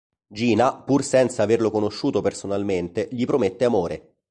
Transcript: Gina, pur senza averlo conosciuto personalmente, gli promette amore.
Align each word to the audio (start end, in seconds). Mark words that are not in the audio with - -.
Gina, 0.29 0.81
pur 0.81 1.03
senza 1.03 1.43
averlo 1.43 1.69
conosciuto 1.69 2.21
personalmente, 2.21 3.07
gli 3.11 3.23
promette 3.25 3.65
amore. 3.65 4.15